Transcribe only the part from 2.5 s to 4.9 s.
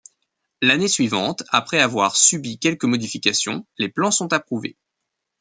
quelques modifications, les plans sont approuvés.